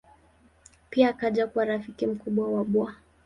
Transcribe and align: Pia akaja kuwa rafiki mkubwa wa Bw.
Pia 0.89 1.09
akaja 1.09 1.47
kuwa 1.47 1.65
rafiki 1.65 2.07
mkubwa 2.07 2.47
wa 2.51 2.63
Bw. 2.65 2.85